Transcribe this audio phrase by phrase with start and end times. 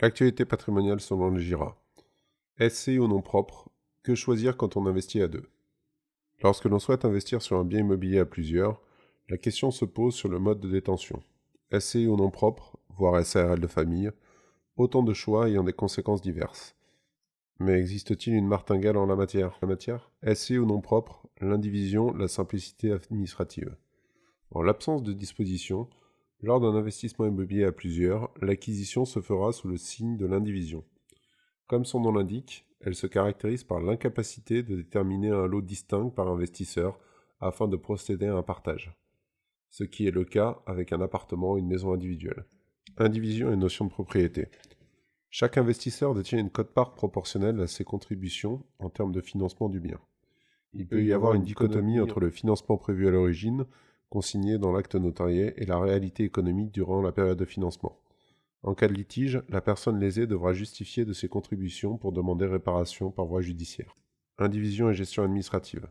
[0.00, 1.76] L'actualité patrimoniale selon le GIRA.
[2.58, 3.68] SCI ou nom propre,
[4.02, 5.48] que choisir quand on investit à deux?
[6.42, 8.80] Lorsque l'on souhaite investir sur un bien immobilier à plusieurs,
[9.28, 11.22] la question se pose sur le mode de détention.
[11.72, 14.10] SCI ou nom propre, voire SARL de famille,
[14.76, 16.74] autant de choix ayant des conséquences diverses.
[17.60, 20.10] Mais existe-t-il une martingale en la matière, la matière?
[20.24, 23.76] SCI ou nom propre, l'indivision, la simplicité administrative?
[24.50, 25.88] En l'absence de disposition,
[26.44, 30.84] lors d'un investissement immobilier à plusieurs, l'acquisition se fera sous le signe de l'indivision.
[31.66, 36.28] Comme son nom l'indique, elle se caractérise par l'incapacité de déterminer un lot distinct par
[36.28, 37.00] investisseur
[37.40, 38.94] afin de procéder à un partage.
[39.70, 42.44] Ce qui est le cas avec un appartement ou une maison individuelle.
[42.98, 44.48] Indivision et notion de propriété.
[45.30, 49.98] Chaque investisseur détient une cote-part proportionnelle à ses contributions en termes de financement du bien.
[50.74, 53.64] Il peut y avoir une dichotomie entre le financement prévu à l'origine
[54.14, 57.98] consigné dans l'acte notarié et la réalité économique durant la période de financement.
[58.62, 63.10] En cas de litige, la personne lésée devra justifier de ses contributions pour demander réparation
[63.10, 63.92] par voie judiciaire.
[64.38, 65.88] Indivision et gestion administrative.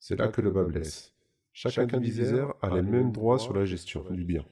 [0.00, 1.14] C'est là que le bas blesse.
[1.52, 4.44] Chaque indivisaire a les mêmes droits sur la gestion du bien.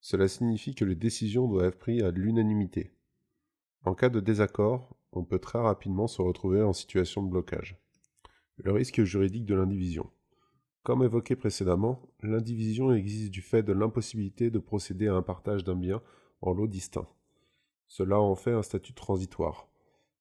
[0.00, 2.92] Cela signifie que les décisions doivent être prises à l'unanimité.
[3.84, 7.76] En cas de désaccord, on peut très rapidement se retrouver en situation de blocage.
[8.56, 10.10] Le risque juridique de l'indivision.
[10.86, 15.74] Comme évoqué précédemment, l'indivision existe du fait de l'impossibilité de procéder à un partage d'un
[15.74, 16.00] bien
[16.42, 17.08] en lots distincts.
[17.88, 19.66] Cela en fait un statut transitoire,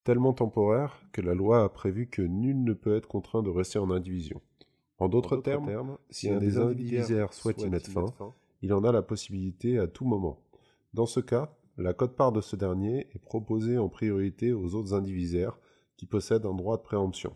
[0.03, 3.77] tellement temporaire que la loi a prévu que nul ne peut être contraint de rester
[3.77, 4.41] en indivision.
[4.97, 8.07] En d'autres termes, si un des indivisaires souhaite y mettre fin,
[8.63, 10.39] il en a la possibilité à tout moment.
[10.95, 15.59] Dans ce cas, la cote-part de ce dernier est proposée en priorité aux autres indivisaires
[15.95, 17.35] qui possèdent un droit de préemption.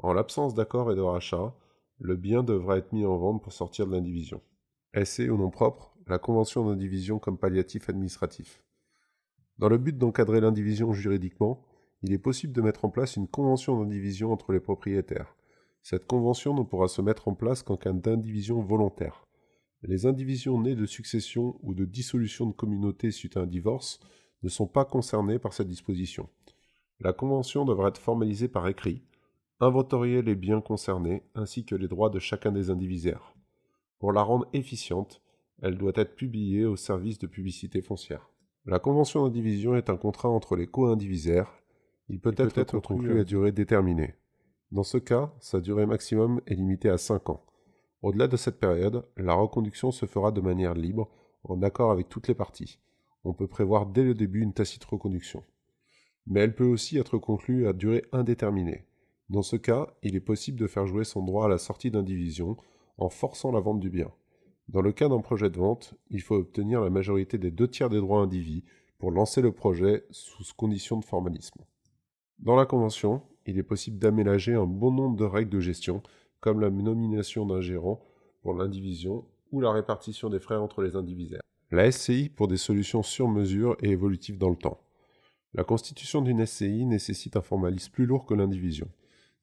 [0.00, 1.54] En l'absence d'accord et de rachat,
[2.02, 4.42] le bien devra être mis en vente pour sortir de l'indivision.
[4.92, 8.60] SC au nom propre, la convention d'indivision comme palliatif administratif.
[9.58, 11.64] Dans le but d'encadrer l'indivision juridiquement,
[12.02, 15.36] il est possible de mettre en place une convention d'indivision entre les propriétaires.
[15.82, 19.24] Cette convention ne pourra se mettre en place qu'en cas d'indivision volontaire.
[19.82, 24.00] Les indivisions nées de succession ou de dissolution de communauté suite à un divorce
[24.42, 26.28] ne sont pas concernées par cette disposition.
[26.98, 29.04] La convention devra être formalisée par écrit,
[29.62, 33.34] inventorier les biens concernés ainsi que les droits de chacun des indivisaires.
[34.00, 35.22] Pour la rendre efficiente,
[35.62, 38.28] elle doit être publiée au service de publicité foncière.
[38.66, 41.52] La convention d'indivision est un contrat entre les co-indivisaires.
[42.08, 44.14] Il peut, être, être conclu à durée déterminée.
[44.72, 47.44] Dans ce cas, sa durée maximum est limitée à 5 ans.
[48.02, 51.08] Au-delà de cette période, la reconduction se fera de manière libre,
[51.44, 52.80] en accord avec toutes les parties.
[53.22, 55.44] On peut prévoir dès le début une tacite reconduction.
[56.26, 58.84] Mais elle peut aussi être conclue à durée indéterminée.
[59.32, 62.58] Dans ce cas, il est possible de faire jouer son droit à la sortie d'indivision
[62.98, 64.12] en forçant la vente du bien.
[64.68, 67.88] Dans le cas d'un projet de vente, il faut obtenir la majorité des deux tiers
[67.88, 68.62] des droits indivis
[68.98, 71.62] pour lancer le projet sous condition de formalisme.
[72.40, 76.02] Dans la convention, il est possible d'aménager un bon nombre de règles de gestion,
[76.40, 78.04] comme la nomination d'un gérant
[78.42, 81.40] pour l'indivision ou la répartition des frais entre les indivisaires.
[81.70, 84.82] La SCI pour des solutions sur mesure et évolutives dans le temps.
[85.54, 88.90] La constitution d'une SCI nécessite un formalisme plus lourd que l'indivision.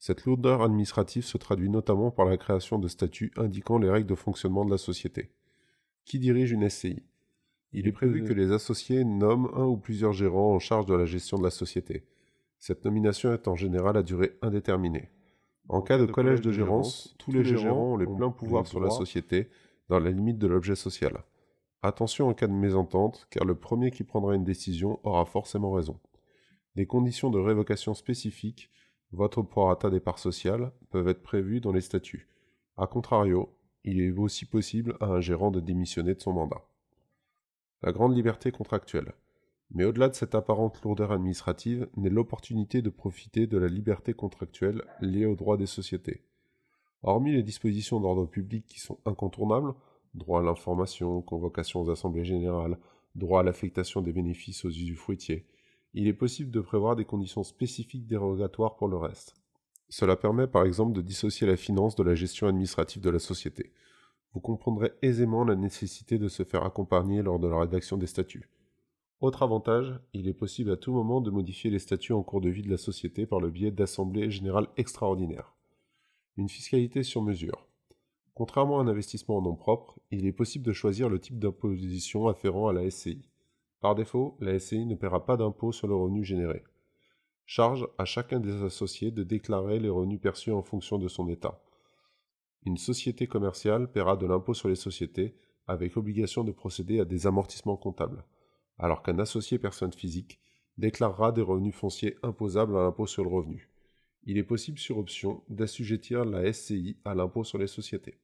[0.00, 4.14] Cette lourdeur administrative se traduit notamment par la création de statuts indiquant les règles de
[4.14, 5.30] fonctionnement de la société.
[6.06, 7.02] Qui dirige une SCI
[7.74, 11.04] Il est prévu que les associés nomment un ou plusieurs gérants en charge de la
[11.04, 12.06] gestion de la société.
[12.58, 15.10] Cette nomination est en général à durée indéterminée.
[15.68, 18.90] En cas de collège de gérance, tous les gérants ont les pleins pouvoirs sur la
[18.90, 19.50] société
[19.90, 21.24] dans la limite de l'objet social.
[21.82, 26.00] Attention en cas de mésentente, car le premier qui prendra une décision aura forcément raison.
[26.74, 28.70] Des conditions de révocation spécifiques
[29.12, 32.28] votre prorata des parts sociales peuvent être prévues dans les statuts.
[32.76, 33.54] A contrario,
[33.84, 36.62] il est aussi possible à un gérant de démissionner de son mandat.
[37.82, 39.14] La grande liberté contractuelle.
[39.72, 44.82] Mais au-delà de cette apparente lourdeur administrative n'est l'opportunité de profiter de la liberté contractuelle
[45.00, 46.22] liée aux droits des sociétés.
[47.02, 49.74] Hormis les dispositions d'ordre public qui sont incontournables,
[50.14, 52.78] droit à l'information, convocation aux assemblées générales,
[53.14, 55.46] droit à l'affectation des bénéfices aux usufruitiers,
[55.94, 59.34] il est possible de prévoir des conditions spécifiques dérogatoires pour le reste.
[59.88, 63.72] Cela permet par exemple de dissocier la finance de la gestion administrative de la société.
[64.32, 68.48] Vous comprendrez aisément la nécessité de se faire accompagner lors de la rédaction des statuts.
[69.20, 72.48] Autre avantage, il est possible à tout moment de modifier les statuts en cours de
[72.48, 75.54] vie de la société par le biais d'assemblées générales extraordinaires.
[76.36, 77.66] Une fiscalité sur mesure.
[78.34, 82.28] Contrairement à un investissement en nom propre, il est possible de choisir le type d'imposition
[82.28, 83.28] afférent à la SCI.
[83.80, 86.62] Par défaut, la SCI ne paiera pas d'impôt sur le revenu généré.
[87.46, 91.60] Charge à chacun des associés de déclarer les revenus perçus en fonction de son état.
[92.64, 95.34] Une société commerciale paiera de l'impôt sur les sociétés
[95.66, 98.24] avec obligation de procéder à des amortissements comptables.
[98.82, 100.40] alors qu'un associé personne physique
[100.78, 103.68] déclarera des revenus fonciers imposables à l'impôt sur le revenu.
[104.24, 108.18] Il est possible sur option d'assujettir la SCI à l'impôt sur les sociétés.